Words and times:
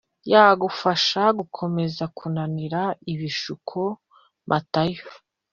yagufasha 0.33 1.21
gukomeza 1.39 2.03
kunanira 2.17 2.81
ibishuko 3.13 3.79
Matayo 4.49 5.07